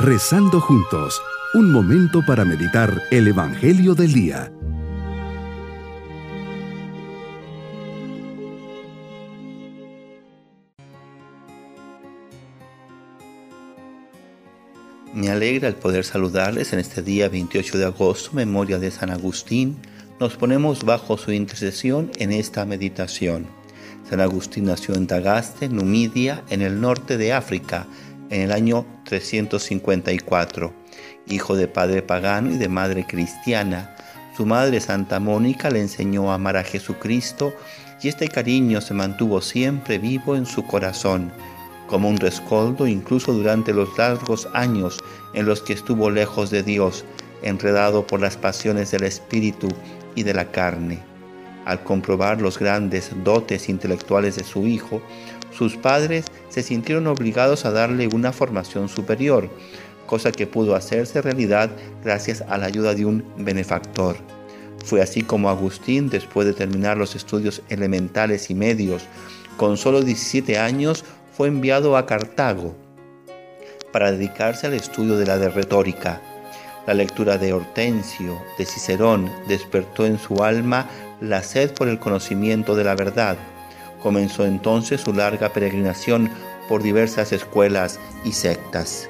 [0.00, 1.20] Rezando juntos,
[1.54, 4.52] un momento para meditar el Evangelio del Día.
[15.12, 19.78] Me alegra el poder saludarles en este día 28 de agosto, memoria de San Agustín.
[20.20, 23.48] Nos ponemos bajo su intercesión en esta meditación.
[24.08, 27.88] San Agustín nació en Tagaste, Numidia, en el norte de África,
[28.30, 30.72] en el año 354.
[31.28, 33.94] Hijo de padre pagano y de madre cristiana,
[34.36, 37.52] su madre Santa Mónica le enseñó a amar a Jesucristo
[38.02, 41.32] y este cariño se mantuvo siempre vivo en su corazón
[41.88, 44.98] como un rescoldo incluso durante los largos años
[45.34, 47.04] en los que estuvo lejos de Dios,
[47.42, 49.68] enredado por las pasiones del espíritu
[50.14, 51.00] y de la carne.
[51.64, 55.02] Al comprobar los grandes dotes intelectuales de su hijo,
[55.58, 59.50] sus padres se sintieron obligados a darle una formación superior,
[60.06, 61.68] cosa que pudo hacerse realidad
[62.04, 64.16] gracias a la ayuda de un benefactor.
[64.84, 69.02] Fue así como Agustín, después de terminar los estudios elementales y medios,
[69.56, 71.04] con solo 17 años
[71.36, 72.76] fue enviado a Cartago
[73.92, 76.22] para dedicarse al estudio de la retórica.
[76.86, 80.88] La lectura de Hortensio, de Cicerón, despertó en su alma
[81.20, 83.36] la sed por el conocimiento de la verdad.
[84.02, 86.30] Comenzó entonces su larga peregrinación
[86.68, 89.08] por diversas escuelas y sectas.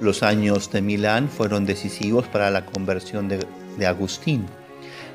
[0.00, 3.46] Los años de Milán fueron decisivos para la conversión de,
[3.78, 4.46] de Agustín.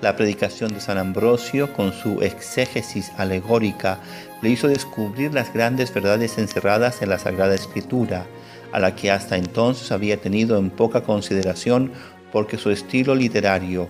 [0.00, 4.00] La predicación de San Ambrosio, con su exégesis alegórica,
[4.42, 8.26] le hizo descubrir las grandes verdades encerradas en la Sagrada Escritura,
[8.72, 11.92] a la que hasta entonces había tenido en poca consideración
[12.32, 13.88] porque su estilo literario,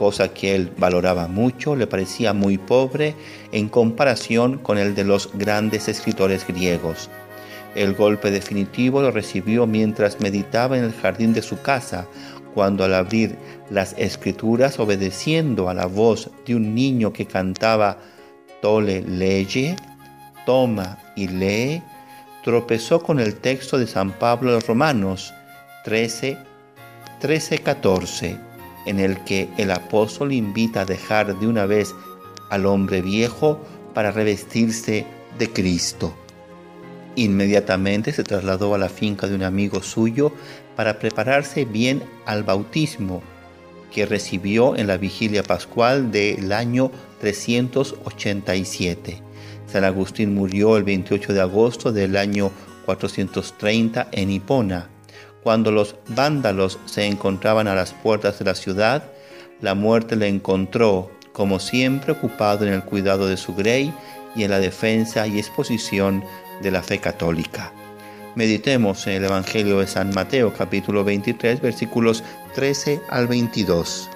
[0.00, 3.14] cosa que él valoraba mucho, le parecía muy pobre
[3.52, 7.10] en comparación con el de los grandes escritores griegos.
[7.74, 12.06] El golpe definitivo lo recibió mientras meditaba en el jardín de su casa,
[12.54, 13.36] cuando al abrir
[13.68, 17.98] las escrituras obedeciendo a la voz de un niño que cantaba
[18.62, 19.76] Tole leye,
[20.46, 21.82] toma y lee,
[22.42, 25.34] tropezó con el texto de San Pablo de Romanos
[25.84, 26.38] 13,
[27.20, 28.49] 13, 14,
[28.90, 31.94] en el que el apóstol invita a dejar de una vez
[32.50, 33.58] al hombre viejo
[33.94, 35.06] para revestirse
[35.38, 36.12] de Cristo.
[37.16, 40.32] Inmediatamente se trasladó a la finca de un amigo suyo
[40.76, 43.22] para prepararse bien al bautismo
[43.92, 46.90] que recibió en la vigilia pascual del año
[47.20, 49.22] 387.
[49.66, 52.50] San Agustín murió el 28 de agosto del año
[52.86, 54.88] 430 en Hipona.
[55.42, 59.04] Cuando los vándalos se encontraban a las puertas de la ciudad,
[59.60, 63.92] la muerte le encontró, como siempre, ocupado en el cuidado de su grey
[64.36, 66.22] y en la defensa y exposición
[66.62, 67.72] de la fe católica.
[68.34, 72.22] Meditemos en el Evangelio de San Mateo capítulo 23 versículos
[72.54, 74.08] 13 al 22.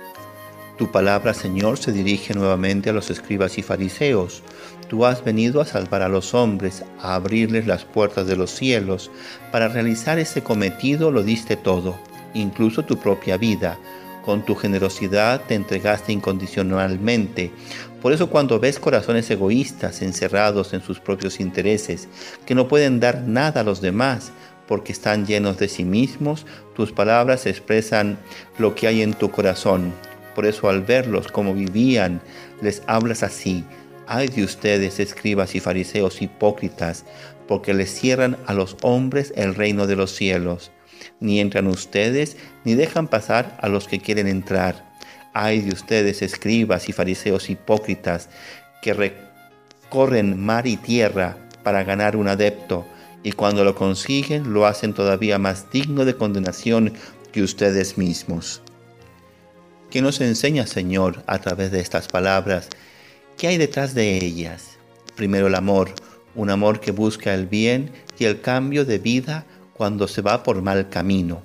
[0.76, 4.42] Tu palabra, Señor, se dirige nuevamente a los escribas y fariseos.
[4.88, 9.10] Tú has venido a salvar a los hombres, a abrirles las puertas de los cielos.
[9.52, 11.96] Para realizar ese cometido lo diste todo,
[12.34, 13.78] incluso tu propia vida
[14.24, 17.52] con tu generosidad te entregaste incondicionalmente.
[18.00, 22.08] Por eso cuando ves corazones egoístas encerrados en sus propios intereses,
[22.46, 24.32] que no pueden dar nada a los demás,
[24.66, 28.18] porque están llenos de sí mismos, tus palabras expresan
[28.58, 29.92] lo que hay en tu corazón.
[30.34, 32.20] Por eso al verlos como vivían,
[32.60, 33.64] les hablas así.
[34.06, 37.04] Ay de ustedes, escribas y fariseos hipócritas,
[37.48, 40.70] porque les cierran a los hombres el reino de los cielos
[41.20, 44.92] ni entran ustedes, ni dejan pasar a los que quieren entrar.
[45.32, 48.28] Ay de ustedes, escribas y fariseos hipócritas,
[48.82, 52.86] que recorren mar y tierra para ganar un adepto,
[53.22, 56.92] y cuando lo consiguen lo hacen todavía más digno de condenación
[57.32, 58.62] que ustedes mismos.
[59.94, 62.68] ¿Qué nos enseña, Señor, a través de estas palabras?
[63.38, 64.76] ¿Qué hay detrás de ellas?
[65.14, 65.94] Primero el amor,
[66.34, 70.62] un amor que busca el bien y el cambio de vida cuando se va por
[70.62, 71.42] mal camino.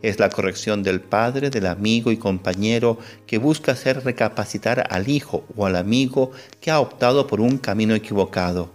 [0.00, 2.96] Es la corrección del padre, del amigo y compañero
[3.26, 6.30] que busca hacer recapacitar al hijo o al amigo
[6.62, 8.70] que ha optado por un camino equivocado.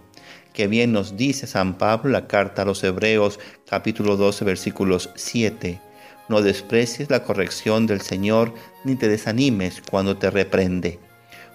[0.52, 5.87] Que bien nos dice San Pablo la carta a los Hebreos capítulo 12 versículos 7.
[6.28, 8.54] No desprecies la corrección del Señor
[8.84, 10.98] ni te desanimes cuando te reprende,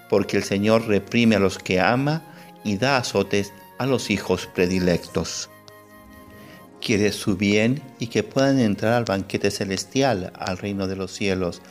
[0.10, 2.24] porque el Señor reprime a los que ama
[2.64, 5.50] y da azotes a los hijos predilectos.
[6.82, 11.62] Quiere su bien y que puedan entrar al banquete celestial, al reino de los cielos.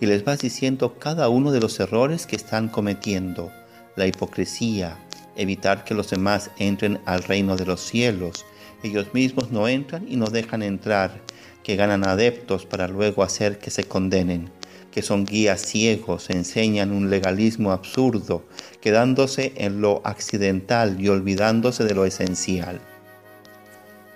[0.00, 3.52] Y les vas diciendo cada uno de los errores que están cometiendo,
[3.96, 4.98] la hipocresía,
[5.36, 8.44] evitar que los demás entren al reino de los cielos,
[8.82, 11.20] Ellos mismos no entran y no dejan entrar,
[11.62, 14.50] que ganan adeptos para luego hacer que se condenen,
[14.90, 18.44] que son guías ciegos, enseñan un legalismo absurdo,
[18.80, 22.80] quedándose en lo accidental y olvidándose de lo esencial.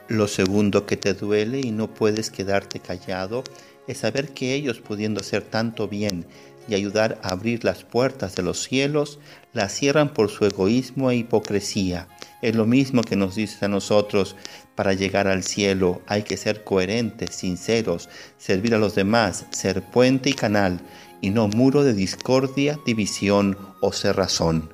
[0.08, 3.43] Lo segundo que te duele y no puedes quedarte callado
[3.88, 6.26] es saber que ellos, pudiendo hacer tanto bien
[6.69, 9.19] y ayudar a abrir las puertas de los cielos,
[9.52, 12.08] las cierran por su egoísmo e hipocresía.
[12.46, 14.37] Es lo mismo que nos dice a nosotros,
[14.76, 18.08] para llegar al cielo hay que ser coherentes, sinceros,
[18.38, 20.81] servir a los demás, ser puente y canal,
[21.20, 24.70] y no muro de discordia, división o cerrazón.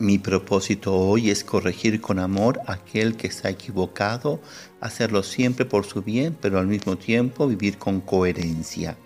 [0.00, 4.40] Mi propósito hoy es corregir con amor a aquel que está equivocado,
[4.80, 8.96] hacerlo siempre por su bien, pero al mismo tiempo vivir con coherencia.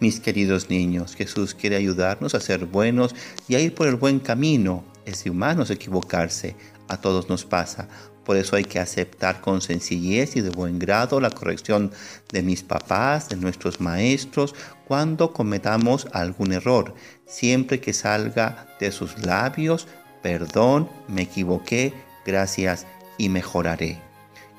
[0.00, 3.14] Mis queridos niños, Jesús quiere ayudarnos a ser buenos
[3.46, 4.84] y a ir por el buen camino.
[5.04, 6.54] Es de humanos equivocarse,
[6.92, 7.88] a todos nos pasa.
[8.24, 11.90] Por eso hay que aceptar con sencillez y de buen grado la corrección
[12.30, 14.54] de mis papás, de nuestros maestros,
[14.86, 16.94] cuando cometamos algún error,
[17.26, 19.88] siempre que salga de sus labios
[20.22, 21.92] perdón, me equivoqué,
[22.24, 22.86] gracias
[23.18, 24.00] y mejoraré.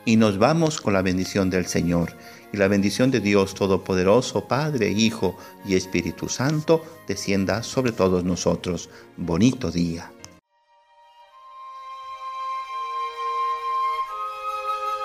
[0.05, 2.11] Y nos vamos con la bendición del Señor.
[2.51, 8.89] Y la bendición de Dios Todopoderoso, Padre, Hijo y Espíritu Santo, descienda sobre todos nosotros.
[9.17, 10.11] Bonito día.